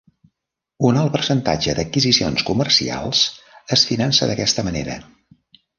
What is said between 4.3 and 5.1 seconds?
d'aquesta manera.